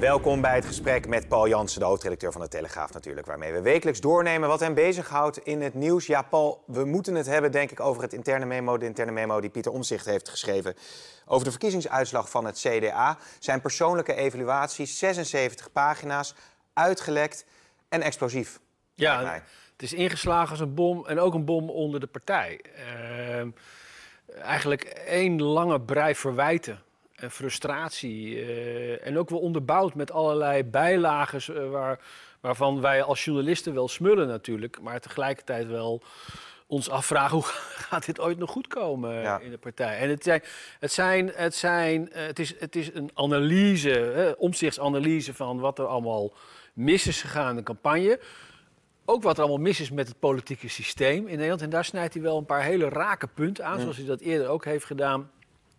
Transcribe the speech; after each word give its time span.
Welkom 0.00 0.40
bij 0.40 0.54
het 0.54 0.64
gesprek 0.64 1.06
met 1.06 1.28
Paul 1.28 1.48
Jansen, 1.48 1.80
de 1.80 1.86
hoofdredacteur 1.86 2.32
van 2.32 2.40
de 2.40 2.48
Telegraaf 2.48 2.92
natuurlijk, 2.92 3.26
waarmee 3.26 3.52
we 3.52 3.60
wekelijks 3.60 4.00
doornemen 4.00 4.48
wat 4.48 4.60
hem 4.60 4.74
bezighoudt 4.74 5.38
in 5.38 5.60
het 5.60 5.74
nieuws. 5.74 6.06
Ja, 6.06 6.22
Paul, 6.22 6.62
we 6.66 6.84
moeten 6.84 7.14
het 7.14 7.26
hebben, 7.26 7.52
denk 7.52 7.70
ik, 7.70 7.80
over 7.80 8.02
het 8.02 8.12
interne 8.12 8.44
memo, 8.44 8.78
de 8.78 8.84
interne 8.84 9.12
memo 9.12 9.40
die 9.40 9.50
Pieter 9.50 9.72
Omzicht 9.72 10.06
heeft 10.06 10.28
geschreven 10.28 10.74
over 11.26 11.44
de 11.44 11.50
verkiezingsuitslag 11.50 12.30
van 12.30 12.44
het 12.44 12.58
CDA. 12.58 13.18
Zijn 13.38 13.60
persoonlijke 13.60 14.14
evaluatie, 14.14 14.86
76 14.86 15.72
pagina's, 15.72 16.34
uitgelekt 16.72 17.44
en 17.88 18.02
explosief. 18.02 18.60
Ja, 18.94 19.42
het 19.72 19.82
is 19.82 19.92
ingeslagen 19.92 20.50
als 20.50 20.60
een 20.60 20.74
bom 20.74 21.06
en 21.06 21.18
ook 21.18 21.34
een 21.34 21.44
bom 21.44 21.70
onder 21.70 22.00
de 22.00 22.06
partij. 22.06 22.60
Uh, 23.36 23.46
eigenlijk 24.42 24.82
één 25.06 25.42
lange 25.42 25.80
brei 25.80 26.14
verwijten 26.14 26.82
en 27.20 27.30
frustratie. 27.30 28.34
Uh, 28.34 29.06
en 29.06 29.18
ook 29.18 29.30
wel 29.30 29.38
onderbouwd 29.38 29.94
met 29.94 30.12
allerlei 30.12 30.64
bijlagen 30.64 31.40
uh, 31.50 31.70
waar, 31.70 32.00
waarvan 32.40 32.80
wij 32.80 33.02
als 33.02 33.24
journalisten 33.24 33.74
wel 33.74 33.88
smullen 33.88 34.28
natuurlijk, 34.28 34.80
maar 34.80 35.00
tegelijkertijd 35.00 35.66
wel 35.66 36.02
ons 36.66 36.90
afvragen 36.90 37.36
hoe 37.38 37.44
gaat 37.46 38.06
dit 38.06 38.20
ooit 38.20 38.38
nog 38.38 38.50
goed 38.50 38.66
komen 38.66 39.14
ja. 39.14 39.38
in 39.38 39.50
de 39.50 39.58
partij. 39.58 39.98
En 39.98 40.08
het 40.08 40.22
zijn, 40.22 40.42
het 40.78 40.92
zijn, 40.92 41.30
het 41.34 41.54
zijn, 41.54 42.08
het 42.12 42.38
is, 42.38 42.54
het 42.58 42.76
is 42.76 42.94
een 42.94 43.10
analyse, 43.14 43.90
hè, 43.90 44.30
omzichtsanalyse 44.30 45.34
van 45.34 45.60
wat 45.60 45.78
er 45.78 45.86
allemaal 45.86 46.32
mis 46.72 47.06
is 47.06 47.20
gegaan 47.20 47.50
in 47.50 47.56
de 47.56 47.62
campagne. 47.62 48.20
Ook 49.04 49.22
wat 49.22 49.36
er 49.36 49.42
allemaal 49.42 49.62
mis 49.62 49.80
is 49.80 49.90
met 49.90 50.08
het 50.08 50.18
politieke 50.18 50.68
systeem 50.68 51.26
in 51.26 51.34
Nederland. 51.34 51.62
En 51.62 51.70
daar 51.70 51.84
snijdt 51.84 52.14
hij 52.14 52.22
wel 52.22 52.38
een 52.38 52.46
paar 52.46 52.62
hele 52.62 52.88
rake 52.88 53.26
punten 53.26 53.64
aan, 53.64 53.74
mm. 53.74 53.80
zoals 53.80 53.96
hij 53.96 54.06
dat 54.06 54.20
eerder 54.20 54.48
ook 54.48 54.64
heeft 54.64 54.84
gedaan 54.84 55.30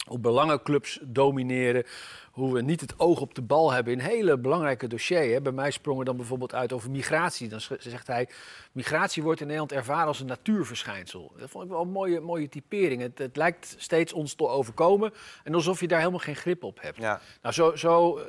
hoe 0.08 0.20
belangenclubs 0.20 1.00
domineren, 1.02 1.84
hoe 2.32 2.54
we 2.54 2.62
niet 2.62 2.82
het 2.82 3.00
oog 3.00 3.22
op 3.22 3.36
de 3.36 3.42
bal 3.42 3.72
hebben 3.72 3.94
in 3.94 4.00
hele 4.00 4.38
belangrijke 4.38 4.88
dossiers. 4.88 5.42
Bij 5.42 5.52
mij 5.52 5.72
sprongen 5.72 6.06
dan 6.06 6.16
bijvoorbeeld 6.16 6.54
uit 6.54 6.74
over 6.74 6.92
migratie. 6.92 7.48
Dan 7.48 7.62
zegt 7.80 8.08
hij, 8.08 8.30
migratie 8.72 9.24
wordt 9.24 9.40
in 9.40 9.46
Nederland 9.46 9.72
ervaren 9.72 10.08
als 10.08 10.20
een 10.20 10.28
natuurverschijnsel. 10.28 11.32
Dat 11.38 11.50
vond 11.50 11.64
ik 11.64 11.70
wel 11.70 11.82
een 11.82 11.92
mooie, 11.92 12.20
mooie 12.20 12.50
typering. 12.50 13.02
Het, 13.02 13.18
het 13.18 13.36
lijkt 13.36 13.76
steeds 13.78 14.14
ons 14.14 14.34
te 14.34 14.48
overkomen 14.48 15.14
en 15.44 15.54
alsof 15.54 15.80
je 15.80 15.88
daar 15.88 16.00
helemaal 16.00 16.20
geen 16.20 16.36
grip 16.36 16.64
op 16.64 16.82
hebt. 16.82 16.98
Ja. 16.98 17.22
Nou, 17.42 17.54
zo, 17.54 17.76
zo 17.76 18.18
uh, 18.18 18.24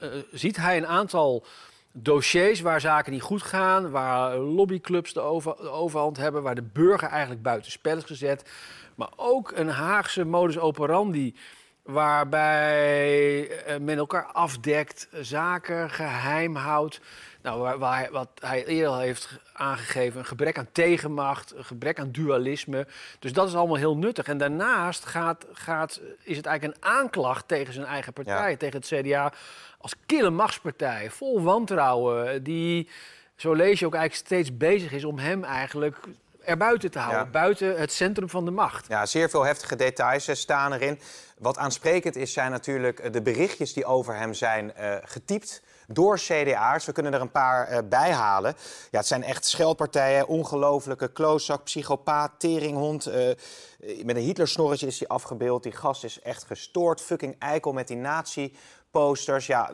uh, 0.00 0.14
uh, 0.14 0.22
ziet 0.32 0.56
hij 0.56 0.76
een 0.76 0.86
aantal 0.86 1.44
dossiers 1.92 2.60
waar 2.60 2.80
zaken 2.80 3.12
niet 3.12 3.22
goed 3.22 3.42
gaan, 3.42 3.90
waar 3.90 4.36
lobbyclubs 4.36 5.12
de, 5.12 5.20
over, 5.20 5.56
de 5.56 5.68
overhand 5.68 6.16
hebben, 6.16 6.42
waar 6.42 6.54
de 6.54 6.68
burger 6.72 7.08
eigenlijk 7.08 7.42
buitenspel 7.42 7.96
is 7.96 8.04
gezet. 8.04 8.50
Maar 8.94 9.10
ook 9.16 9.52
een 9.54 9.68
Haagse 9.68 10.24
modus 10.24 10.58
operandi 10.58 11.34
waarbij 11.82 13.48
eh, 13.48 13.78
men 13.78 13.98
elkaar 13.98 14.24
afdekt, 14.24 15.08
zaken 15.20 15.90
geheim 15.90 16.56
houdt. 16.56 17.00
Nou, 17.42 17.78
waar, 17.78 18.08
wat 18.10 18.28
hij 18.40 18.64
eerder 18.64 18.88
al 18.88 18.98
heeft 18.98 19.28
aangegeven, 19.52 20.18
een 20.18 20.26
gebrek 20.26 20.58
aan 20.58 20.68
tegenmacht, 20.72 21.54
een 21.56 21.64
gebrek 21.64 21.98
aan 21.98 22.12
dualisme. 22.12 22.86
Dus 23.18 23.32
dat 23.32 23.48
is 23.48 23.54
allemaal 23.54 23.76
heel 23.76 23.96
nuttig. 23.96 24.26
En 24.26 24.38
daarnaast 24.38 25.04
gaat, 25.04 25.46
gaat, 25.52 26.00
is 26.22 26.36
het 26.36 26.46
eigenlijk 26.46 26.76
een 26.76 26.90
aanklacht 26.90 27.48
tegen 27.48 27.72
zijn 27.72 27.86
eigen 27.86 28.12
partij, 28.12 28.50
ja. 28.50 28.56
tegen 28.56 28.80
het 28.80 28.86
CDA, 28.86 29.32
als 29.78 29.94
kille 30.06 30.30
machtspartij, 30.30 31.10
vol 31.10 31.42
wantrouwen, 31.42 32.42
die, 32.42 32.88
zo 33.36 33.52
lees 33.52 33.78
je 33.78 33.86
ook 33.86 33.94
eigenlijk 33.94 34.26
steeds 34.26 34.56
bezig 34.56 34.92
is 34.92 35.04
om 35.04 35.18
hem 35.18 35.44
eigenlijk 35.44 35.96
erbuiten 36.44 36.90
te 36.90 36.98
houden. 36.98 37.24
Ja. 37.24 37.30
Buiten 37.30 37.80
het 37.80 37.92
centrum 37.92 38.28
van 38.28 38.44
de 38.44 38.50
macht. 38.50 38.86
Ja, 38.88 39.06
zeer 39.06 39.30
veel 39.30 39.44
heftige 39.44 39.76
details 39.76 40.40
staan 40.40 40.72
erin. 40.72 41.00
Wat 41.38 41.58
aansprekend 41.58 42.16
is, 42.16 42.32
zijn 42.32 42.50
natuurlijk 42.50 43.12
de 43.12 43.22
berichtjes 43.22 43.72
die 43.72 43.84
over 43.84 44.16
hem 44.16 44.34
zijn 44.34 44.72
uh, 44.78 44.94
getypt 45.02 45.62
door 45.86 46.16
CDA's. 46.16 46.84
We 46.84 46.92
kunnen 46.92 47.14
er 47.14 47.20
een 47.20 47.30
paar 47.30 47.72
uh, 47.72 47.78
bij 47.88 48.12
halen. 48.12 48.54
Ja, 48.90 48.98
het 48.98 49.06
zijn 49.06 49.22
echt 49.22 49.44
scheldpartijen, 49.44 50.26
ongelofelijke 50.26 51.12
klootzak, 51.12 51.64
psychopaat, 51.64 52.32
teringhond. 52.38 53.08
Uh, 53.08 53.14
met 54.04 54.16
een 54.16 54.22
Hitlersnorretje 54.22 54.86
is 54.86 54.98
hij 54.98 55.08
afgebeeld. 55.08 55.62
Die 55.62 55.72
gast 55.72 56.04
is 56.04 56.20
echt 56.20 56.44
gestoord. 56.44 57.00
Fucking 57.00 57.36
eikel 57.38 57.72
met 57.72 57.88
die 57.88 57.96
nazi-posters. 57.96 59.46
Ja, 59.46 59.70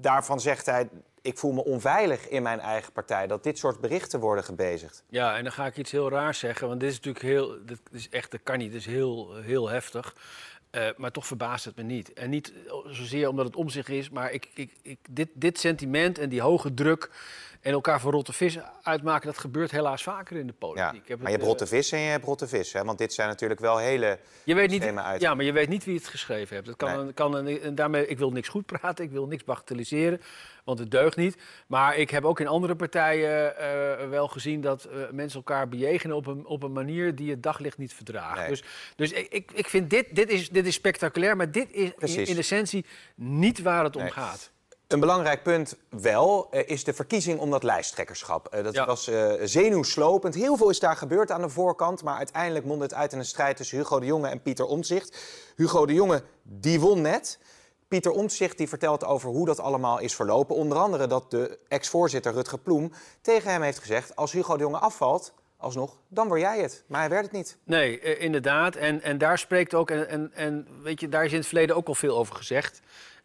daarvan 0.00 0.40
zegt 0.40 0.66
hij 0.66 0.88
ik 1.24 1.38
voel 1.38 1.52
me 1.52 1.64
onveilig 1.64 2.28
in 2.28 2.42
mijn 2.42 2.60
eigen 2.60 2.92
partij. 2.92 3.26
Dat 3.26 3.42
dit 3.42 3.58
soort 3.58 3.80
berichten 3.80 4.20
worden 4.20 4.44
gebezigd. 4.44 5.04
Ja, 5.08 5.36
en 5.36 5.42
dan 5.42 5.52
ga 5.52 5.66
ik 5.66 5.76
iets 5.76 5.90
heel 5.90 6.10
raars 6.10 6.38
zeggen. 6.38 6.68
Want 6.68 6.80
dit 6.80 6.90
is 6.90 6.96
natuurlijk 6.96 7.24
heel. 7.24 7.64
Dit 7.66 7.80
is 7.92 8.08
echt, 8.08 8.30
dat 8.30 8.40
kan 8.42 8.58
niet. 8.58 8.72
Dit 8.72 8.80
is 8.80 8.86
heel, 8.86 9.34
heel 9.34 9.68
heftig. 9.68 10.14
Uh, 10.70 10.88
maar 10.96 11.10
toch 11.10 11.26
verbaast 11.26 11.64
het 11.64 11.76
me 11.76 11.82
niet. 11.82 12.12
En 12.12 12.30
niet 12.30 12.52
zozeer 12.86 13.28
omdat 13.28 13.46
het 13.46 13.56
om 13.56 13.68
zich 13.68 13.88
is, 13.88 14.10
maar 14.10 14.32
ik, 14.32 14.48
ik, 14.54 14.72
ik, 14.82 14.98
dit, 15.10 15.28
dit 15.34 15.58
sentiment 15.58 16.18
en 16.18 16.28
die 16.28 16.40
hoge 16.40 16.74
druk 16.74 17.10
en 17.64 17.72
elkaar 17.72 18.00
voor 18.00 18.12
rotte 18.12 18.32
vis 18.32 18.58
uitmaken, 18.82 19.26
dat 19.26 19.38
gebeurt 19.38 19.70
helaas 19.70 20.02
vaker 20.02 20.36
in 20.36 20.46
de 20.46 20.52
politiek. 20.52 21.08
Ja, 21.08 21.16
maar 21.16 21.26
je 21.26 21.36
hebt 21.36 21.48
rotte 21.48 21.66
vis 21.66 21.92
en 21.92 21.98
je 21.98 22.10
hebt 22.10 22.24
rotte 22.24 22.48
vis, 22.48 22.72
hè? 22.72 22.84
want 22.84 22.98
dit 22.98 23.12
zijn 23.12 23.28
natuurlijk 23.28 23.60
wel 23.60 23.78
hele 23.78 24.18
je 24.44 24.54
weet 24.54 24.70
niet, 24.70 24.84
uit. 24.84 25.20
Ja, 25.20 25.34
maar 25.34 25.44
je 25.44 25.52
weet 25.52 25.68
niet 25.68 25.84
wie 25.84 25.96
het 25.96 26.06
geschreven 26.06 26.54
heeft. 26.54 26.66
Dat 26.66 26.76
kan, 26.76 27.04
nee. 27.04 27.12
kan 27.12 27.46
en 27.46 27.74
daarmee, 27.74 28.06
ik 28.06 28.18
wil 28.18 28.30
niks 28.30 28.48
goed 28.48 28.66
praten, 28.66 29.04
ik 29.04 29.10
wil 29.10 29.26
niks 29.26 29.44
bagatelliseren, 29.44 30.20
want 30.64 30.78
het 30.78 30.90
deugt 30.90 31.16
niet. 31.16 31.36
Maar 31.66 31.96
ik 31.96 32.10
heb 32.10 32.24
ook 32.24 32.40
in 32.40 32.46
andere 32.46 32.76
partijen 32.76 33.54
uh, 33.60 34.08
wel 34.08 34.28
gezien 34.28 34.60
dat 34.60 34.88
uh, 34.88 35.10
mensen 35.10 35.38
elkaar 35.38 35.68
bejegenen 35.68 36.16
op 36.16 36.26
een, 36.26 36.46
op 36.46 36.62
een 36.62 36.72
manier 36.72 37.14
die 37.14 37.30
het 37.30 37.42
daglicht 37.42 37.78
niet 37.78 37.94
verdraagt. 37.94 38.38
Nee. 38.38 38.48
Dus, 38.48 38.62
dus 38.96 39.12
ik, 39.12 39.52
ik 39.52 39.68
vind 39.68 39.90
dit, 39.90 40.14
dit, 40.16 40.30
is, 40.30 40.48
dit 40.48 40.66
is 40.66 40.74
spectaculair, 40.74 41.36
maar 41.36 41.50
dit 41.50 41.72
is 41.72 42.16
in, 42.16 42.26
in 42.26 42.36
essentie 42.36 42.84
niet 43.14 43.62
waar 43.62 43.84
het 43.84 43.96
om 43.96 44.10
gaat. 44.10 44.52
Een 44.88 45.00
belangrijk 45.00 45.42
punt 45.42 45.76
wel 45.88 46.48
uh, 46.52 46.68
is 46.68 46.84
de 46.84 46.94
verkiezing 46.94 47.38
om 47.38 47.50
dat 47.50 47.62
lijsttrekkerschap. 47.62 48.54
Uh, 48.54 48.64
dat 48.64 48.74
ja. 48.74 48.86
was 48.86 49.08
uh, 49.08 49.32
zenuwslopend. 49.42 50.34
Heel 50.34 50.56
veel 50.56 50.70
is 50.70 50.78
daar 50.78 50.96
gebeurd 50.96 51.30
aan 51.30 51.40
de 51.40 51.48
voorkant. 51.48 52.02
Maar 52.02 52.16
uiteindelijk 52.16 52.64
mondde 52.64 52.84
het 52.84 52.94
uit 52.94 53.12
in 53.12 53.18
een 53.18 53.24
strijd 53.24 53.56
tussen 53.56 53.78
Hugo 53.78 54.00
de 54.00 54.06
Jonge 54.06 54.28
en 54.28 54.42
Pieter 54.42 54.66
Omtzigt. 54.66 55.18
Hugo 55.56 55.86
de 55.86 55.94
Jonge 55.94 56.22
die 56.42 56.80
won 56.80 57.00
net. 57.00 57.38
Pieter 57.88 58.12
Omtzigt 58.12 58.58
die 58.58 58.68
vertelt 58.68 59.04
over 59.04 59.30
hoe 59.30 59.46
dat 59.46 59.60
allemaal 59.60 59.98
is 59.98 60.14
verlopen. 60.14 60.56
Onder 60.56 60.78
andere 60.78 61.06
dat 61.06 61.30
de 61.30 61.58
ex-voorzitter 61.68 62.32
Rutger 62.32 62.58
Ploem 62.58 62.92
tegen 63.20 63.50
hem 63.50 63.62
heeft 63.62 63.78
gezegd... 63.78 64.16
als 64.16 64.32
Hugo 64.32 64.56
de 64.56 64.62
Jonge 64.62 64.78
afvalt, 64.78 65.34
alsnog, 65.56 65.96
dan 66.08 66.28
word 66.28 66.40
jij 66.40 66.60
het. 66.60 66.84
Maar 66.86 67.00
hij 67.00 67.08
werd 67.08 67.22
het 67.22 67.32
niet. 67.32 67.56
Nee, 67.64 68.18
inderdaad. 68.18 68.76
En, 68.76 69.02
en 69.02 69.18
daar 69.18 69.38
spreekt 69.38 69.74
ook... 69.74 69.90
En, 69.90 70.08
en, 70.08 70.32
en 70.34 70.66
weet 70.82 71.00
je, 71.00 71.08
daar 71.08 71.24
is 71.24 71.32
in 71.32 71.38
het 71.38 71.46
verleden 71.46 71.76
ook 71.76 71.88
al 71.88 71.94
veel 71.94 72.16
over 72.16 72.34
gezegd... 72.34 72.80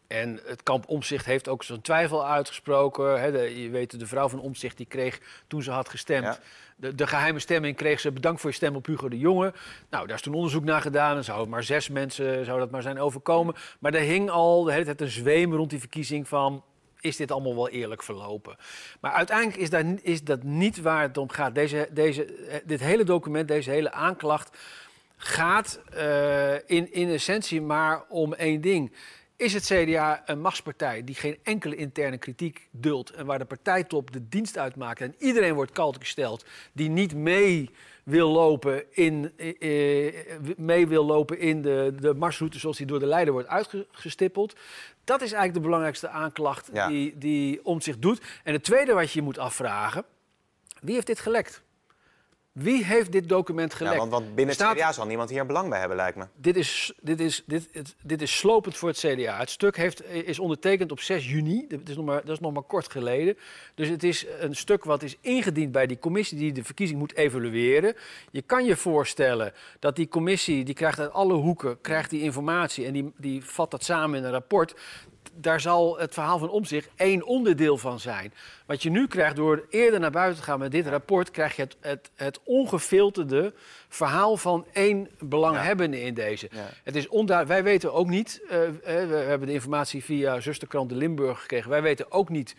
En 0.09 0.39
het 0.45 0.63
kamp 0.63 0.87
Omzicht 0.87 1.25
heeft 1.25 1.47
ook 1.47 1.63
zo'n 1.63 1.81
twijfel 1.81 2.27
uitgesproken. 2.27 3.21
He, 3.21 3.31
de, 3.31 3.61
je 3.61 3.69
weet, 3.69 3.99
de 3.99 4.07
vrouw 4.07 4.29
van 4.29 4.39
Omzicht 4.39 4.77
die 4.77 4.85
kreeg 4.85 5.19
toen 5.47 5.63
ze 5.63 5.71
had 5.71 5.89
gestemd. 5.89 6.25
Ja. 6.25 6.39
De, 6.75 6.95
de, 6.95 7.07
geheime 7.07 7.39
stemming 7.39 7.75
kreeg 7.75 7.99
ze 7.99 8.11
bedankt 8.11 8.41
voor 8.41 8.49
je 8.49 8.55
stem 8.55 8.75
op 8.75 8.85
Hugo 8.85 9.09
de 9.09 9.17
Jonge. 9.17 9.53
Nou, 9.89 10.07
daar 10.07 10.15
is 10.15 10.21
toen 10.21 10.33
onderzoek 10.33 10.63
naar 10.63 10.81
gedaan. 10.81 11.17
En 11.17 11.23
zou 11.23 11.47
maar 11.47 11.63
zes 11.63 11.89
mensen 11.89 12.45
zou 12.45 12.59
dat 12.59 12.71
maar 12.71 12.81
zijn 12.81 12.99
overkomen. 12.99 13.55
Maar 13.79 13.93
er 13.93 14.01
hing 14.01 14.29
al 14.29 14.63
de 14.63 14.71
hele 14.71 14.85
tijd 14.85 15.01
een 15.01 15.07
zweem 15.07 15.53
rond 15.53 15.69
die 15.69 15.79
verkiezing 15.79 16.27
van 16.27 16.63
is 16.99 17.15
dit 17.15 17.31
allemaal 17.31 17.55
wel 17.55 17.69
eerlijk 17.69 18.03
verlopen. 18.03 18.55
Maar 18.99 19.11
uiteindelijk 19.11 19.57
is, 19.57 19.69
daar, 19.69 19.85
is 20.01 20.23
dat 20.23 20.43
niet 20.43 20.81
waar 20.81 21.01
het 21.01 21.17
om 21.17 21.29
gaat. 21.29 21.55
Deze, 21.55 21.89
deze, 21.91 22.61
dit 22.65 22.79
hele 22.79 23.03
document, 23.03 23.47
deze 23.47 23.69
hele 23.69 23.91
aanklacht 23.91 24.57
gaat 25.17 25.79
uh, 25.93 26.53
in, 26.53 26.93
in 26.93 27.09
essentie 27.09 27.61
maar 27.61 28.03
om 28.07 28.33
één 28.33 28.61
ding. 28.61 28.93
Is 29.39 29.53
het 29.53 29.65
CDA 29.65 30.21
een 30.25 30.41
machtspartij 30.41 31.03
die 31.03 31.15
geen 31.15 31.37
enkele 31.43 31.75
interne 31.75 32.17
kritiek 32.17 32.67
duldt 32.71 33.11
en 33.11 33.25
waar 33.25 33.39
de 33.39 33.45
partijtop 33.45 34.11
de 34.11 34.29
dienst 34.29 34.57
uitmaakt 34.57 35.01
en 35.01 35.15
iedereen 35.17 35.53
wordt 35.53 35.71
kalt 35.71 35.97
gesteld 35.97 36.45
die 36.73 36.89
niet 36.89 37.15
mee 37.15 37.69
wil 38.03 38.29
lopen 38.29 38.83
in, 38.89 39.31
eh, 39.37 40.13
mee 40.57 40.87
wil 40.87 41.05
lopen 41.05 41.39
in 41.39 41.61
de, 41.61 41.95
de 41.99 42.13
marsroute 42.13 42.59
zoals 42.59 42.77
die 42.77 42.85
door 42.85 42.99
de 42.99 43.05
leider 43.05 43.33
wordt 43.33 43.47
uitgestippeld? 43.47 44.55
Dat 45.03 45.21
is 45.21 45.31
eigenlijk 45.31 45.53
de 45.53 45.65
belangrijkste 45.65 46.09
aanklacht 46.09 46.69
ja. 46.73 46.87
die, 46.87 47.17
die 47.17 47.65
om 47.65 47.81
zich 47.81 47.99
doet. 47.99 48.21
En 48.43 48.53
het 48.53 48.63
tweede 48.63 48.93
wat 48.93 49.11
je 49.11 49.21
moet 49.21 49.37
afvragen, 49.37 50.05
wie 50.81 50.93
heeft 50.93 51.07
dit 51.07 51.19
gelekt? 51.19 51.63
Wie 52.59 52.83
heeft 52.85 53.11
dit 53.11 53.29
document 53.29 53.73
gelekt? 53.73 53.93
Ja, 53.95 53.99
want, 53.99 54.11
want 54.11 54.25
binnen 54.25 54.45
het 54.45 54.55
Staat- 54.55 54.75
CDA 54.75 54.91
zal 54.91 55.05
niemand 55.05 55.29
hier 55.29 55.45
belang 55.45 55.69
bij 55.69 55.79
hebben, 55.79 55.97
lijkt 55.97 56.17
me. 56.17 56.25
dit 56.35 56.55
is, 56.57 56.93
dit, 57.01 57.19
is, 57.19 57.43
dit, 57.45 57.67
het- 57.71 57.95
dit 58.03 58.21
is 58.21 58.37
slopend 58.37 58.77
voor 58.77 58.89
het 58.89 58.97
CDA. 58.97 59.37
Het 59.37 59.49
stuk 59.49 59.77
heeft, 59.77 60.05
is 60.11 60.39
ondertekend 60.39 60.91
op 60.91 60.99
6 60.99 61.29
juni. 61.29 61.65
Dat 61.67 61.79
is, 61.89 61.95
nog 61.95 62.05
maar, 62.05 62.21
dat 62.25 62.29
is 62.35 62.39
nog 62.39 62.53
maar 62.53 62.63
kort 62.63 62.91
geleden. 62.91 63.37
Dus 63.75 63.87
het 63.87 64.03
is 64.03 64.25
een 64.39 64.55
stuk 64.55 64.83
wat 64.83 65.03
is 65.03 65.15
ingediend 65.21 65.71
bij 65.71 65.87
die 65.87 65.99
commissie 65.99 66.37
die 66.37 66.51
de 66.51 66.63
verkiezing 66.63 66.99
moet 66.99 67.15
evalueren. 67.15 67.95
Je 68.31 68.41
kan 68.41 68.65
je 68.65 68.75
voorstellen 68.75 69.53
dat 69.79 69.95
die 69.95 70.07
commissie, 70.07 70.63
die 70.63 70.73
krijgt 70.75 70.99
uit 70.99 71.11
alle 71.13 71.33
hoeken 71.33 71.81
krijgt 71.81 72.09
die 72.09 72.21
informatie 72.21 72.85
en 72.85 72.93
die, 72.93 73.11
die 73.17 73.43
vat 73.45 73.71
dat 73.71 73.83
samen 73.83 74.17
in 74.19 74.23
een 74.25 74.31
rapport. 74.31 74.73
Daar 75.35 75.61
zal 75.61 75.99
het 75.99 76.13
verhaal 76.13 76.37
van 76.37 76.49
Omzicht 76.49 76.89
één 76.95 77.23
onderdeel 77.23 77.77
van 77.77 77.99
zijn. 77.99 78.33
Wat 78.65 78.83
je 78.83 78.89
nu 78.89 79.07
krijgt 79.07 79.35
door 79.35 79.65
eerder 79.69 79.99
naar 79.99 80.11
buiten 80.11 80.39
te 80.39 80.43
gaan 80.43 80.59
met 80.59 80.71
dit 80.71 80.87
rapport, 80.87 81.31
krijg 81.31 81.55
je 81.55 81.61
het, 81.61 81.75
het, 81.79 82.09
het 82.15 82.39
ongefilterde 82.43 83.53
verhaal 83.89 84.37
van 84.37 84.65
één 84.73 85.09
belanghebbende 85.19 86.01
in 86.01 86.13
deze. 86.13 86.49
Ja. 86.51 86.69
Het 86.83 86.95
is. 86.95 87.07
Wij 87.45 87.63
weten 87.63 87.93
ook 87.93 88.07
niet, 88.07 88.41
eh, 88.49 88.67
eh, 88.67 88.73
we 88.83 89.15
hebben 89.15 89.47
de 89.47 89.53
informatie 89.53 90.03
via 90.03 90.39
zusterkrant 90.39 90.89
De 90.89 90.95
Limburg 90.95 91.39
gekregen. 91.41 91.69
Wij 91.69 91.81
weten 91.81 92.11
ook 92.11 92.29
niet 92.29 92.55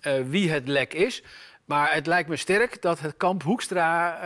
eh, 0.00 0.12
wie 0.28 0.50
het 0.50 0.68
lek 0.68 0.94
is. 0.94 1.22
Maar 1.64 1.94
het 1.94 2.06
lijkt 2.06 2.28
me 2.28 2.36
sterk 2.36 2.82
dat 2.82 3.00
het 3.00 3.16
kamp 3.16 3.42
Hoekstra 3.42 4.18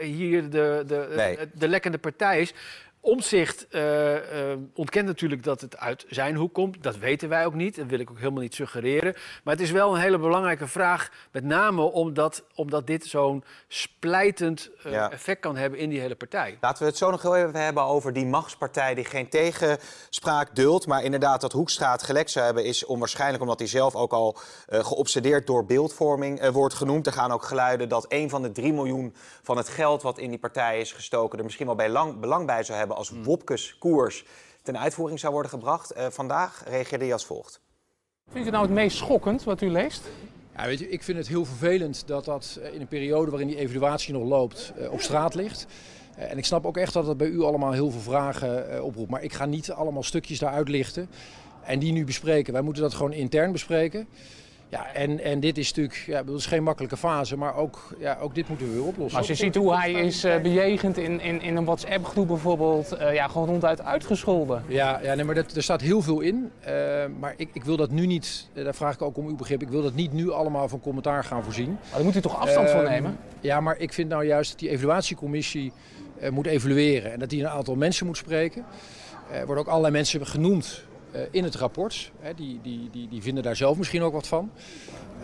hier 0.00 0.50
de, 0.50 0.84
de, 0.86 1.12
Nee. 1.16 1.36
de, 1.36 1.48
de 1.52 1.68
lekkende 1.68 1.98
partij 1.98 2.40
is. 2.40 2.54
Omzicht 3.04 3.66
eh, 3.68 4.50
eh, 4.52 4.58
ontkent 4.74 5.06
natuurlijk 5.06 5.42
dat 5.42 5.60
het 5.60 5.76
uit 5.76 6.04
zijn 6.08 6.34
hoek 6.34 6.52
komt. 6.54 6.82
Dat 6.82 6.96
weten 6.96 7.28
wij 7.28 7.46
ook 7.46 7.54
niet. 7.54 7.76
Dat 7.76 7.86
wil 7.86 7.98
ik 7.98 8.10
ook 8.10 8.18
helemaal 8.18 8.42
niet 8.42 8.54
suggereren. 8.54 9.14
Maar 9.44 9.54
het 9.54 9.62
is 9.62 9.70
wel 9.70 9.94
een 9.94 10.00
hele 10.00 10.18
belangrijke 10.18 10.66
vraag. 10.66 11.10
Met 11.32 11.44
name 11.44 11.82
omdat, 11.82 12.44
omdat 12.54 12.86
dit 12.86 13.04
zo'n 13.06 13.44
splijtend 13.68 14.70
eh, 14.82 14.92
Ja. 14.92 15.10
effect 15.10 15.40
kan 15.40 15.56
hebben 15.56 15.78
in 15.78 15.88
die 15.88 16.00
hele 16.00 16.14
partij. 16.14 16.58
Laten 16.60 16.82
we 16.82 16.88
het 16.88 16.98
zo 16.98 17.10
nog 17.10 17.22
heel 17.22 17.36
even 17.36 17.54
hebben 17.54 17.82
over 17.82 18.12
die 18.12 18.26
machtspartij 18.26 18.94
die 18.94 19.04
geen 19.04 19.28
tegenspraak 19.28 20.54
duldt. 20.54 20.86
Maar 20.86 21.02
inderdaad, 21.04 21.40
dat 21.40 21.52
Hoekstra 21.52 21.92
het 21.92 22.02
gelekt 22.02 22.30
zou 22.30 22.44
hebben, 22.44 22.64
is 22.64 22.84
onwaarschijnlijk. 22.84 23.42
Omdat 23.42 23.58
hij 23.58 23.68
zelf 23.68 23.94
ook 23.94 24.12
al 24.12 24.36
geobsedeerd 24.68 25.46
door 25.46 25.64
beeldvorming 25.64 26.50
wordt 26.50 26.74
genoemd. 26.74 27.06
Er 27.06 27.12
gaan 27.12 27.32
ook 27.32 27.44
geluiden 27.44 27.88
dat 27.88 28.06
een 28.08 28.30
van 28.30 28.42
de 28.42 28.52
3 28.52 28.72
miljoen 28.72 29.14
van 29.42 29.56
het 29.56 29.68
geld 29.68 30.02
wat 30.02 30.18
in 30.18 30.30
die 30.30 30.38
partij 30.38 30.80
is 30.80 30.92
gestoken. 30.92 31.38
er 31.38 31.44
misschien 31.44 31.66
wel 31.66 31.74
bij 31.74 31.88
lang, 31.88 32.20
belang 32.20 32.46
bij 32.46 32.62
zou 32.62 32.78
hebben 32.78 32.90
als 32.94 33.12
Wopkes 33.22 33.76
koers 33.78 34.24
ten 34.62 34.78
uitvoering 34.78 35.20
zou 35.20 35.32
worden 35.32 35.50
gebracht. 35.50 35.90
Eh, 35.90 36.06
vandaag 36.10 36.62
reageerde 36.66 37.04
hij 37.04 37.12
als 37.12 37.24
volgt. 37.26 37.60
Vindt 38.24 38.40
u 38.40 38.50
het 38.50 38.52
nou 38.52 38.64
het 38.64 38.74
meest 38.74 38.96
schokkend 38.96 39.44
wat 39.44 39.60
u 39.60 39.70
leest? 39.70 40.02
Ja, 40.56 40.66
weet 40.66 40.78
je, 40.78 40.88
ik 40.88 41.02
vind 41.02 41.18
het 41.18 41.28
heel 41.28 41.44
vervelend 41.44 42.06
dat 42.06 42.24
dat 42.24 42.58
eh, 42.62 42.74
in 42.74 42.80
een 42.80 42.88
periode 42.88 43.30
waarin 43.30 43.48
die 43.48 43.56
evaluatie 43.58 44.12
nog 44.12 44.28
loopt 44.28 44.72
eh, 44.76 44.92
op 44.92 45.00
straat 45.00 45.34
ligt. 45.34 45.66
Eh, 46.16 46.30
En 46.30 46.38
ik 46.38 46.44
snap 46.44 46.66
ook 46.66 46.76
echt 46.76 46.92
dat 46.92 47.06
het 47.06 47.16
bij 47.16 47.28
u 47.28 47.42
allemaal 47.42 47.72
heel 47.72 47.90
veel 47.90 48.00
vragen 48.00 48.84
oproept. 48.84 49.10
Maar 49.10 49.22
ik 49.22 49.32
ga 49.32 49.44
niet 49.44 49.70
allemaal 49.70 50.02
stukjes 50.02 50.38
daaruit 50.38 50.68
lichten 50.68 51.08
en 51.64 51.78
die 51.78 51.92
nu 51.92 52.04
bespreken. 52.04 52.52
Wij 52.52 52.62
moeten 52.62 52.82
dat 52.82 52.94
gewoon 52.94 53.12
intern 53.12 53.52
bespreken. 53.52 54.08
Ja, 54.72 54.94
en, 54.94 55.20
en 55.20 55.40
dit 55.40 55.58
is 55.58 55.68
natuurlijk, 55.68 56.04
ja, 56.06 56.18
het 56.24 56.28
is 56.28 56.46
geen 56.46 56.62
makkelijke 56.62 56.96
fase, 56.96 57.36
maar 57.36 57.56
ook, 57.56 57.94
ja, 57.98 58.18
ook 58.20 58.34
dit 58.34 58.48
moeten 58.48 58.66
we 58.66 58.72
weer 58.72 58.84
oplossen. 58.84 59.18
Als 59.18 59.28
je 59.28 59.34
ziet 59.34 59.54
hoe 59.54 59.76
hij 59.76 59.92
is 59.92 60.24
eh, 60.24 60.40
bejegend 60.40 60.96
in, 60.96 61.20
in, 61.20 61.42
in 61.42 61.56
een 61.56 61.64
WhatsApp-groep 61.64 62.26
bijvoorbeeld, 62.26 62.92
eh, 62.92 63.14
ja, 63.14 63.28
gewoon 63.28 63.48
ronduit 63.48 63.82
uitgescholden. 63.82 64.64
Ja, 64.68 65.00
ja 65.02 65.14
nee, 65.14 65.24
maar 65.24 65.34
dat, 65.34 65.54
er 65.54 65.62
staat 65.62 65.80
heel 65.80 66.02
veel 66.02 66.20
in. 66.20 66.50
Eh, 66.60 66.74
maar 67.20 67.34
ik, 67.36 67.48
ik 67.52 67.64
wil 67.64 67.76
dat 67.76 67.90
nu 67.90 68.06
niet, 68.06 68.48
daar 68.52 68.74
vraag 68.74 68.94
ik 68.94 69.02
ook 69.02 69.16
om 69.16 69.26
uw 69.26 69.36
begrip, 69.36 69.62
ik 69.62 69.68
wil 69.68 69.82
dat 69.82 69.94
niet 69.94 70.12
nu 70.12 70.30
allemaal 70.30 70.68
van 70.68 70.80
commentaar 70.80 71.24
gaan 71.24 71.44
voorzien. 71.44 71.70
Maar 71.70 71.94
daar 71.94 72.04
moet 72.04 72.16
u 72.16 72.20
toch 72.20 72.40
afstand 72.40 72.70
van 72.70 72.80
Ehm, 72.80 72.90
nemen? 72.90 73.18
Ja, 73.40 73.60
maar 73.60 73.78
ik 73.78 73.92
vind 73.92 74.08
nou 74.08 74.24
juist 74.24 74.50
dat 74.50 74.58
die 74.58 74.68
evaluatiecommissie 74.68 75.72
moet 76.30 76.46
evalueren 76.46 77.12
en 77.12 77.18
dat 77.18 77.30
die 77.30 77.42
een 77.42 77.48
aantal 77.48 77.74
mensen 77.74 78.06
moet 78.06 78.16
spreken. 78.16 78.64
Er 79.32 79.46
worden 79.46 79.64
ook 79.64 79.70
allerlei 79.70 79.92
mensen 79.92 80.26
genoemd 80.26 80.84
in 81.30 81.44
het 81.44 81.54
rapport. 81.54 82.12
Hè, 82.20 82.34
die, 82.34 82.60
die, 82.60 82.90
die, 82.90 83.08
die 83.08 83.22
vinden 83.22 83.42
daar 83.42 83.56
zelf 83.56 83.76
misschien 83.76 84.02
ook 84.02 84.12
wat 84.12 84.28
van. 84.28 84.52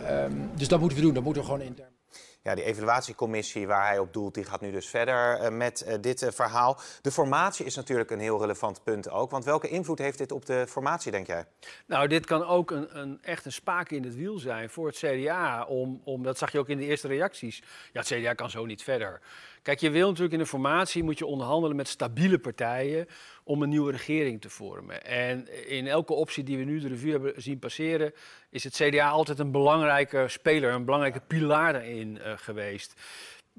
Ehm, 0.05 0.31
dus 0.55 0.67
dat 0.67 0.79
moeten 0.79 0.97
we 0.97 1.03
doen, 1.03 1.13
dat 1.13 1.23
moeten 1.23 1.41
we 1.41 1.47
gewoon 1.47 1.65
intern. 1.65 1.97
Ja, 2.43 2.55
die 2.55 2.63
evaluatiecommissie 2.63 3.67
waar 3.67 3.87
hij 3.87 3.99
op 3.99 4.13
doelt, 4.13 4.33
die 4.33 4.43
gaat 4.43 4.61
nu 4.61 4.71
dus 4.71 4.87
verder 4.87 5.39
eh, 5.39 5.51
met 5.51 5.81
eh, 5.81 5.95
dit 6.01 6.21
eh, 6.21 6.31
verhaal. 6.31 6.79
De 7.01 7.11
formatie 7.11 7.65
is 7.65 7.75
natuurlijk 7.75 8.11
een 8.11 8.19
heel 8.19 8.39
relevant 8.39 8.83
punt 8.83 9.09
ook. 9.09 9.31
Want 9.31 9.45
welke 9.45 9.67
invloed 9.67 9.99
heeft 9.99 10.17
dit 10.17 10.31
op 10.31 10.45
de 10.45 10.65
formatie, 10.67 11.11
denk 11.11 11.27
jij? 11.27 11.45
Nou, 11.85 12.07
dit 12.07 12.25
kan 12.25 12.45
ook 12.45 12.71
een, 12.71 12.99
een, 12.99 13.19
echt 13.21 13.45
een 13.45 13.51
spaak 13.51 13.89
in 13.89 14.03
het 14.03 14.15
wiel 14.15 14.39
zijn 14.39 14.69
voor 14.69 14.87
het 14.87 14.97
CDA. 14.97 15.63
Om, 15.63 16.01
om, 16.03 16.23
dat 16.23 16.37
zag 16.37 16.51
je 16.51 16.59
ook 16.59 16.69
in 16.69 16.77
de 16.77 16.85
eerste 16.85 17.07
reacties. 17.07 17.63
Ja, 17.93 17.99
het 17.99 18.07
CDA 18.07 18.33
kan 18.33 18.49
zo 18.49 18.65
niet 18.65 18.83
verder. 18.83 19.21
Kijk, 19.61 19.79
je 19.79 19.89
wil 19.89 20.07
natuurlijk 20.07 20.33
in 20.33 20.39
de 20.39 20.45
formatie 20.45 21.03
moet 21.03 21.17
je 21.17 21.25
onderhandelen 21.25 21.75
met 21.75 21.87
stabiele 21.87 22.39
partijen 22.39 23.07
om 23.43 23.61
een 23.61 23.69
nieuwe 23.69 23.91
regering 23.91 24.41
te 24.41 24.49
vormen. 24.49 25.05
En 25.05 25.67
in 25.67 25.87
elke 25.87 26.13
optie 26.13 26.43
die 26.43 26.57
we 26.57 26.63
nu 26.63 26.79
de 26.79 26.87
revue 26.87 27.11
hebben 27.11 27.41
zien 27.41 27.59
passeren, 27.59 28.13
is 28.49 28.63
het 28.63 28.73
CDA 28.73 29.09
altijd 29.09 29.39
een 29.39 29.51
belangrijke 29.51 30.25
speler, 30.27 30.73
een 30.73 30.85
belangrijke 30.85 31.21
pilaar 31.27 31.73
daarin 31.73 32.19
eh, 32.19 32.33
geweest. 32.35 32.93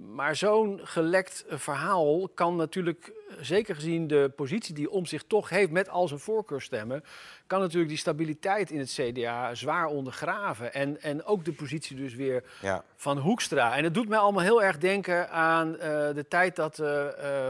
Maar 0.09 0.37
zo'n 0.37 0.81
gelekt 0.83 1.45
verhaal 1.49 2.29
kan 2.29 2.57
natuurlijk, 2.57 3.13
eh, 3.29 3.37
zeker 3.41 3.75
gezien 3.75 4.07
de 4.07 4.33
positie 4.37 4.75
die 4.75 4.91
om 4.91 5.07
zich 5.07 5.23
toch 5.27 5.49
heeft 5.49 5.71
met 5.71 5.89
al 5.89 6.09
zijn 6.09 6.21
voorkeurstemmen, 6.21 7.05
kan 7.47 7.61
natuurlijk 7.61 7.89
die 7.89 7.99
stabiliteit 7.99 8.71
in 8.71 8.79
het 8.79 8.91
CDA 8.93 9.55
zwaar 9.55 9.87
ondergraven. 9.87 10.73
En, 10.75 11.03
en 11.03 11.25
ook 11.25 11.45
de 11.45 11.53
positie 11.53 11.97
dus 11.97 12.15
weer 12.15 12.45
Ja. 12.61 12.85
van 12.97 13.19
Hoekstra. 13.19 13.77
En 13.77 13.85
het 13.85 13.95
doet 13.95 14.09
mij 14.09 14.19
allemaal 14.19 14.43
heel 14.43 14.63
erg 14.63 14.79
denken 14.79 15.31
aan 15.31 15.79
eh, 15.79 16.15
de 16.15 16.25
tijd 16.29 16.57
dat 16.57 16.79
eh, 16.79 16.87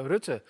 Rutte 0.02 0.42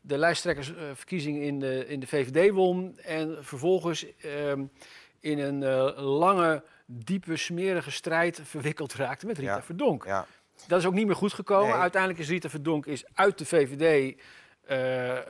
de 0.00 0.18
lijsttrekkersverkiezing 0.18 1.38
in 1.38 1.58
de, 1.58 1.86
in 1.86 2.00
de 2.00 2.06
VVD 2.06 2.50
won. 2.52 2.98
En 2.98 3.36
vervolgens 3.40 4.06
ehm, 4.18 4.64
in 5.20 5.38
een 5.38 5.64
lange, 6.00 6.62
diepe, 6.86 7.36
smerige 7.36 7.90
strijd 7.90 8.40
verwikkeld 8.44 8.94
raakte 8.94 9.26
met 9.26 9.38
Rita 9.38 9.54
Ja. 9.54 9.62
Verdonk. 9.62 10.04
Ja. 10.04 10.26
Dat 10.66 10.78
is 10.78 10.86
ook 10.86 10.94
niet 10.94 11.06
meer 11.06 11.16
goed 11.16 11.32
gekomen. 11.32 11.68
Nee. 11.70 11.78
Uiteindelijk 11.80 12.20
is 12.20 12.28
Rita 12.28 12.48
Verdonk 12.48 12.86
is 12.86 13.04
uit 13.14 13.38
de 13.38 13.44
VVD. 13.46 14.16
eh, 14.66 15.16
eh, 15.16 15.22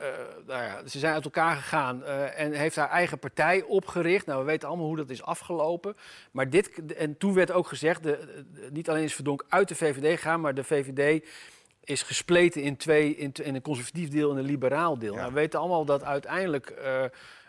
nou 0.47 0.63
ja, 0.63 0.87
ze 0.87 0.99
zijn 0.99 1.13
uit 1.13 1.23
elkaar 1.23 1.55
gegaan 1.55 2.03
eh, 2.03 2.39
en 2.39 2.51
heeft 2.51 2.75
haar 2.75 2.89
eigen 2.89 3.19
partij 3.19 3.63
opgericht. 3.63 4.25
Nou, 4.25 4.39
we 4.39 4.45
weten 4.45 4.67
allemaal 4.67 4.85
hoe 4.85 4.95
dat 4.95 5.09
is 5.09 5.23
afgelopen. 5.23 5.95
Maar 6.31 6.49
dit, 6.49 6.93
en 6.95 7.17
toen 7.17 7.33
werd 7.33 7.51
ook 7.51 7.67
gezegd, 7.67 8.03
de, 8.03 8.43
de- 8.53 8.69
niet 8.71 8.89
alleen 8.89 9.03
is 9.03 9.15
Verdonk 9.15 9.45
uit 9.49 9.67
de 9.67 9.75
VVD 9.75 10.15
gegaan, 10.19 10.41
maar 10.41 10.53
de 10.53 10.63
VVD 10.63 11.25
is 11.83 12.01
gespleten 12.01 12.61
in 12.61 12.77
twee, 12.77 13.15
in, 13.15 13.31
een 13.43 13.61
conservatief 13.61 14.09
deel 14.09 14.31
en 14.31 14.37
een 14.37 14.43
liberaal 14.45 14.99
deel. 14.99 15.13
Ja. 15.13 15.19
Nou, 15.19 15.33
we 15.33 15.39
weten 15.39 15.59
allemaal 15.59 15.85
dat 15.85 16.03
uiteindelijk 16.03 16.73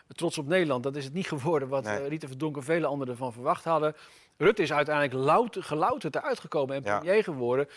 trots 0.07 0.37
op 0.37 0.47
Nederland, 0.47 0.83
dat 0.83 0.95
is 0.95 1.03
het 1.03 1.13
niet 1.13 1.27
geworden 1.27 1.67
wat 1.67 1.83
Nee. 1.83 2.07
Rita 2.07 2.27
Verdonk 2.27 2.55
en 2.55 2.63
vele 2.63 2.85
anderen 2.87 3.13
ervan 3.13 3.33
verwacht 3.33 3.63
hadden. 3.63 3.95
Rutte 4.41 4.61
is 4.61 4.73
uiteindelijk 4.73 5.25
lout, 5.25 5.57
gelouterd 5.59 6.15
eruit 6.15 6.39
gekomen 6.39 6.75
en 6.75 6.83
Ja. 6.83 6.97
premier 6.97 7.23
geworden. 7.23 7.67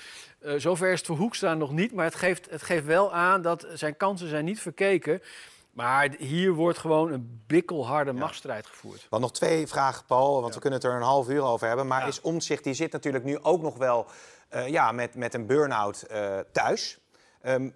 Eh, 0.40 0.54
zover 0.56 0.92
is 0.92 0.99
het 0.99 1.06
voor 1.06 1.16
Hoekstra 1.16 1.54
nog 1.54 1.73
niet, 1.73 1.92
maar 1.92 2.04
het 2.04 2.14
geeft, 2.14 2.50
het 2.50 2.62
geeft 2.62 2.85
wel 2.85 3.12
aan 3.12 3.42
dat 3.42 3.66
zijn 3.75 3.97
kansen 3.97 4.28
zijn 4.28 4.44
niet 4.44 4.61
verkeken. 4.61 5.23
Maar 5.71 6.09
hier 6.18 6.52
wordt 6.52 6.78
gewoon 6.78 7.12
een 7.12 7.42
bikkelharde 7.47 8.12
machtsstrijd 8.12 8.66
gevoerd. 8.66 9.06
Want 9.11 9.23
nog 9.23 9.33
twee 9.33 9.66
vragen, 9.66 10.04
Paul, 10.06 10.40
want 10.40 10.54
we 10.54 10.61
kunnen 10.61 10.78
het 10.80 10.88
er 10.88 10.94
een 10.97 11.02
half 11.02 11.28
uur 11.28 11.42
over 11.42 11.66
hebben. 11.66 11.87
Maar 11.87 12.09
is 12.09 12.21
Omtzigt, 12.21 12.64
die 12.64 12.75
zit 12.75 12.92
natuurlijk 12.92 13.25
nu 13.25 13.38
ook 13.42 13.62
nog 13.62 13.76
wel 13.76 14.06
eh, 14.49 14.68
ja, 14.68 14.92
met, 14.92 15.14
met 15.14 15.35
een 15.35 15.47
burn-out 15.47 16.02
eh, 16.02 16.38
thuis. 16.52 16.99
Ehm, 17.40 17.71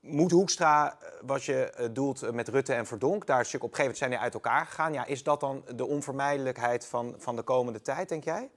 moet 0.00 0.30
Hoekstra, 0.30 0.98
eh, 1.00 1.08
wat 1.22 1.44
je 1.44 1.70
eh, 1.70 1.88
doelt 1.92 2.22
eh, 2.22 2.30
met 2.30 2.48
Rutte 2.48 2.74
en 2.74 2.86
Verdonk, 2.86 3.26
daar 3.26 3.40
is 3.40 3.46
op 3.46 3.52
een 3.54 3.60
gegeven 3.60 3.80
moment 3.80 3.98
zijn 3.98 4.10
die 4.10 4.18
uit 4.18 4.34
elkaar 4.34 4.66
gegaan. 4.66 4.92
Ja, 4.92 5.06
is 5.06 5.22
dat 5.22 5.40
dan 5.40 5.64
de 5.74 5.86
onvermijdelijkheid 5.86 6.86
van, 6.86 7.14
van 7.18 7.36
de 7.36 7.42
komende 7.42 7.80
tijd, 7.80 8.08
denk 8.08 8.24
jij? 8.24 8.50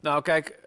Nou, 0.00 0.22
kijk, 0.22 0.58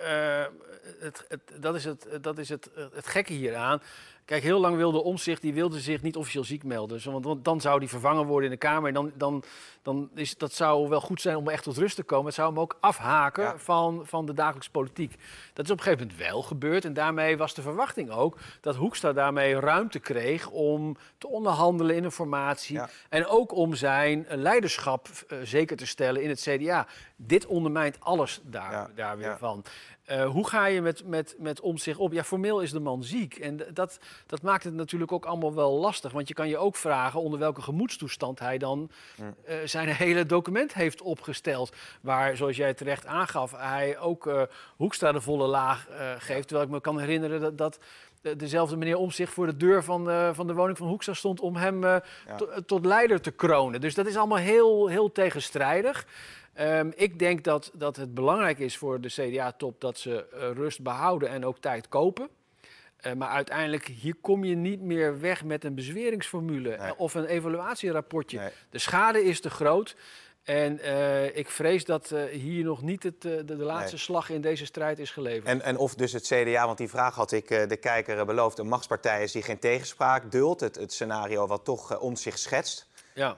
het, 1.00 1.25
dat 1.60 1.75
is, 1.75 1.84
het, 1.84 2.08
dat 2.22 2.38
is 2.38 2.50
het, 2.50 2.70
het 2.94 3.08
gekke 3.08 3.34
hieraan. 3.34 3.82
Kijk, 4.25 4.44
heel 4.44 4.60
lang 4.60 4.75
wilde 4.75 5.04
Omzicht, 5.04 5.42
die 5.42 5.54
wilde 5.54 5.80
zich 5.80 6.01
niet 6.01 6.16
officieel 6.16 6.44
ziek 6.44 6.63
melden. 6.63 7.00
Zo, 7.01 7.12
Want, 7.12 7.25
want 7.25 7.46
dan 7.46 7.62
zou 7.62 7.80
die 7.80 7.90
vervangen 7.90 8.25
worden 8.25 8.46
in 8.46 8.56
de 8.60 8.66
Kamer. 8.66 8.88
En 8.88 8.94
dan, 8.94 9.12
dan, 9.16 9.44
dan 9.82 10.10
is, 10.16 10.38
dat 10.38 10.54
zou 10.54 10.90
wel 10.90 11.01
goed 11.01 11.22
zijn 11.22 11.36
om 11.36 11.50
echt 11.50 11.63
tot 11.63 11.78
rust 11.78 11.96
te 11.96 12.04
komen. 12.04 12.25
Het 12.25 12.36
zou 12.36 12.50
hem 12.50 12.60
ook 12.60 12.78
afhaken 12.80 13.44
Ja. 13.44 13.58
van, 13.58 14.01
van 14.06 14.25
de 14.25 14.34
dagelijkse 14.34 14.72
politiek. 14.72 15.16
Dat 15.54 15.66
is 15.66 15.72
op 15.72 15.78
een 15.78 15.84
gegeven 15.84 16.08
moment 16.08 16.28
wel 16.28 16.42
gebeurd. 16.42 16.86
En 16.86 16.94
daarmee 16.94 17.38
was 17.38 17.54
de 17.54 17.62
verwachting 17.62 18.10
ook 18.12 18.38
dat 18.62 18.75
Hoekstra 18.75 19.13
daarmee 19.13 19.60
ruimte 19.60 20.00
kreeg 20.00 20.50
om 20.50 20.98
te 21.18 21.28
onderhandelen 21.28 21.96
in 21.96 22.04
een 22.04 22.12
formatie. 22.12 22.75
Ja. 22.75 22.90
En 23.10 23.28
ook 23.28 23.51
om 23.56 23.75
zijn 23.75 24.25
leiderschap 24.30 25.08
eh, 25.28 25.38
zeker 25.44 25.78
te 25.78 25.88
stellen 25.88 26.22
in 26.24 26.30
het 26.30 26.42
CDA. 26.42 26.88
Dit 27.16 27.46
ondermijnt 27.46 28.00
alles 28.00 28.42
daar, 28.44 28.72
Ja, 28.72 28.90
daar 28.96 29.18
weer 29.18 29.28
ja. 29.28 29.38
van. 29.38 29.63
Eh, 30.05 30.29
hoe 30.29 30.48
ga 30.48 30.65
je 30.65 30.81
met, 30.81 31.05
met, 31.05 31.36
met 31.38 31.60
omzicht 31.60 32.00
op? 32.00 32.13
Ja, 32.13 32.24
formeel 32.24 32.62
is 32.62 32.72
de 32.72 32.79
man 32.79 33.03
ziek. 33.03 33.36
En 33.36 33.60
dat, 33.74 34.00
dat 34.25 34.41
maakt 34.41 34.63
het 34.63 34.74
natuurlijk 34.74 35.12
ook 35.12 35.25
allemaal 35.25 35.53
wel 35.53 35.79
lastig. 35.79 36.12
Want 36.12 36.27
je 36.27 36.34
kan 36.34 36.48
je 36.48 36.58
ook 36.58 36.75
vragen 36.75 37.22
onder 37.22 37.39
welke 37.39 37.62
gemoedstoestand 37.62 38.39
hij 38.39 38.58
dan 38.58 38.91
eh, 39.43 39.55
zijn 39.65 39.88
hele 40.05 40.25
document 40.25 40.74
heeft 40.74 41.01
opgesteld. 41.01 41.75
Waar, 42.01 42.38
zoals 42.38 42.55
jij 42.55 42.74
terecht 42.74 43.05
aangaf, 43.05 43.51
hij 43.51 44.00
ook 44.00 44.27
eh, 44.27 44.41
Hoekstra 44.75 45.12
de 45.12 45.22
volle 45.22 45.48
laag 45.48 45.88
geeft. 46.17 46.48
Terwijl 46.48 46.67
ik 46.67 46.74
me 46.74 46.81
kan 46.81 47.00
herinneren 47.00 47.41
dat, 47.41 47.58
dat 47.58 47.79
de- 48.22 48.36
dezelfde 48.36 48.78
meneer 48.78 48.98
Omzicht 48.98 49.34
voor 49.34 49.46
de 49.46 49.58
deur 49.58 49.84
van, 49.84 50.10
eh, 50.10 50.30
van 50.34 50.48
de 50.48 50.54
woning 50.54 50.78
van 50.78 50.88
Hoekstra 50.88 51.13
stond 51.13 51.40
om 51.40 51.56
hem 51.56 51.84
eh, 51.84 51.96
Ja. 52.28 52.36
to- 52.36 52.50
tot 52.66 52.86
leider 52.86 53.22
te 53.22 53.32
kronen. 53.32 53.82
Dus 53.82 53.96
dat 53.96 54.06
is 54.06 54.16
allemaal 54.18 54.38
heel, 54.38 54.88
heel 54.88 55.12
tegenstrijdig. 55.12 56.08
Ehm, 56.54 56.92
ik 56.96 57.20
denk 57.20 57.44
dat, 57.44 57.72
dat 57.74 57.96
het 57.96 58.13
belangrijk 58.13 58.60
is 58.60 58.78
voor 58.78 59.01
de 59.01 59.08
CDA-top 59.08 59.82
dat 59.82 59.98
ze 59.98 60.25
eh, 60.28 60.51
rust 60.54 60.82
behouden 60.82 61.30
en 61.30 61.46
ook 61.46 61.58
tijd 61.60 61.88
kopen. 61.90 62.30
Maar 63.18 63.30
uiteindelijk, 63.30 63.86
hier 63.86 64.16
kom 64.22 64.44
je 64.44 64.56
niet 64.56 64.82
meer 64.82 65.20
weg 65.20 65.44
met 65.44 65.63
een 65.63 65.75
bezweringsformule 65.75 66.78
Nee. 66.78 66.98
of 66.98 67.13
een 67.13 67.25
evaluatierapportje. 67.25 68.40
Nee. 68.40 68.50
De 68.70 68.78
schade 68.80 69.24
is 69.24 69.42
te 69.42 69.50
groot. 69.50 69.96
En 70.43 70.79
eh, 70.79 71.36
ik 71.38 71.50
vrees 71.50 71.86
dat 71.86 72.12
eh, 72.12 72.24
hier 72.24 72.63
nog 72.63 72.81
niet 72.81 73.03
het, 73.03 73.25
eh, 73.25 73.31
de, 73.31 73.45
de 73.45 73.55
laatste 73.55 73.95
Nee. 73.95 74.03
slag 74.03 74.29
in 74.29 74.41
deze 74.41 74.65
strijd 74.65 75.00
is 75.00 75.12
geleverd. 75.12 75.45
En, 75.45 75.62
en 75.62 75.77
of 75.77 75.95
dus 75.95 76.12
het 76.12 76.27
CDA, 76.27 76.65
want 76.65 76.77
die 76.77 76.89
vraag 76.89 77.15
had 77.15 77.31
ik 77.31 77.48
de 77.48 77.77
kijker 77.77 78.25
beloofd, 78.25 78.60
een 78.60 78.67
machtspartij 78.67 79.24
is 79.24 79.31
die 79.31 79.43
geen 79.43 79.60
tegenspraak 79.60 80.31
duldt. 80.31 80.62
Het, 80.62 80.75
het 80.75 80.93
scenario 80.93 81.48
wat 81.48 81.65
toch 81.65 82.00
om 82.00 82.15
zich 82.15 82.38
schetst. 82.38 82.88
ja. 83.13 83.38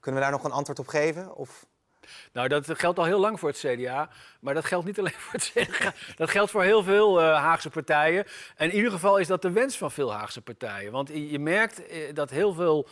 Kunnen 0.00 0.20
we 0.20 0.26
daar 0.26 0.36
nog 0.36 0.46
een 0.46 0.56
antwoord 0.56 0.78
op 0.78 0.86
geven? 0.88 1.34
Of... 1.34 1.66
Nou, 2.32 2.48
dat 2.48 2.78
geldt 2.78 2.98
al 2.98 3.04
heel 3.04 3.20
lang 3.20 3.38
voor 3.40 3.48
het 3.48 3.58
CDA. 3.58 4.10
Maar 4.40 4.54
dat 4.54 4.64
geldt 4.64 4.86
niet 4.86 4.98
alleen 5.00 5.12
voor 5.12 5.32
het 5.32 5.52
CDA. 5.54 5.94
Dat 6.16 6.30
geldt 6.30 6.50
voor 6.50 6.62
heel 6.62 6.82
veel 6.82 7.20
Haagse 7.22 7.70
partijen. 7.70 8.24
En 8.56 8.70
in 8.70 8.76
ieder 8.76 8.90
geval 8.90 9.16
is 9.18 9.26
dat 9.26 9.42
de 9.42 9.50
wens 9.50 9.76
van 9.76 9.90
veel 9.90 10.12
Haagse 10.12 10.40
partijen. 10.40 10.92
Want 10.92 11.08
je 11.08 11.38
merkt 11.38 11.82
dat 12.14 12.30
heel 12.30 12.52
veel 12.54 12.88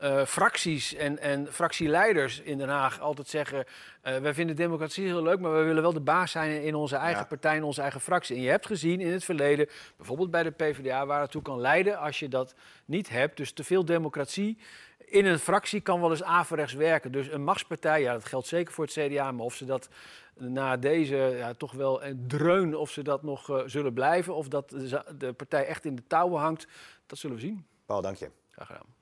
eh, 0.00 0.24
fracties 0.24 0.94
en, 0.94 1.18
en 1.18 1.52
fractieleiders 1.52 2.40
in 2.40 2.58
Den 2.58 2.68
Haag 2.68 3.00
altijd 3.00 3.28
zeggen... 3.28 3.64
eh, 4.02 4.16
wij 4.16 4.34
vinden 4.34 4.56
democratie 4.56 5.04
heel 5.04 5.22
leuk, 5.22 5.40
maar 5.40 5.52
we 5.52 5.62
willen 5.62 5.82
wel 5.82 5.92
de 5.92 6.00
baas 6.00 6.30
zijn 6.30 6.62
in 6.62 6.74
onze 6.74 6.96
eigen 6.96 7.20
Ja. 7.22 7.26
partij, 7.26 7.56
in 7.56 7.62
onze 7.62 7.82
eigen 7.82 8.00
fractie. 8.00 8.36
En 8.36 8.42
je 8.42 8.48
hebt 8.48 8.66
gezien 8.66 9.00
in 9.00 9.12
het 9.12 9.24
verleden, 9.24 9.68
bijvoorbeeld 9.96 10.30
bij 10.30 10.42
de 10.42 10.50
PvdA... 10.50 11.06
waar 11.06 11.20
het 11.20 11.30
toe 11.30 11.42
kan 11.42 11.60
leiden 11.60 11.98
als 11.98 12.18
je 12.18 12.28
dat 12.28 12.54
niet 12.84 13.08
hebt. 13.08 13.36
Dus 13.36 13.52
te 13.52 13.64
veel 13.64 13.84
democratie 13.84 14.58
in 14.98 15.26
een 15.26 15.38
fractie 15.38 15.80
kan 15.80 16.00
wel 16.00 16.10
eens 16.10 16.22
averechts 16.22 16.72
werken. 16.72 17.12
Dus 17.12 17.28
een 17.32 17.44
machtspartij, 17.44 18.00
ja, 18.00 18.12
dat 18.12 18.24
geldt 18.24 18.46
zeker 18.46 18.72
voor 18.74 18.84
het 18.84 18.92
CDA. 18.92 19.32
Maar 19.32 19.44
of 19.44 19.54
ze 19.54 19.64
dat 19.64 19.88
na 20.34 20.76
deze 20.76 21.16
ja, 21.16 21.54
toch 21.54 21.72
wel 21.72 22.04
een 22.04 22.24
dreun, 22.26 22.76
of 22.76 22.90
ze 22.90 23.02
dat 23.02 23.22
nog 23.22 23.50
eh, 23.50 23.62
zullen 23.66 23.92
blijven... 23.92 24.34
of 24.34 24.48
dat 24.48 24.68
de, 24.68 25.04
de 25.18 25.32
partij 25.32 25.66
echt 25.66 25.84
in 25.84 25.94
de 25.94 26.06
touwen 26.06 26.40
hangt, 26.40 26.66
dat 27.06 27.18
zullen 27.18 27.36
we 27.36 27.42
zien. 27.42 27.66
Paul, 27.86 28.00
dank 28.02 28.16
je. 28.16 28.30
Graag 28.50 28.66
gedaan. 28.66 28.98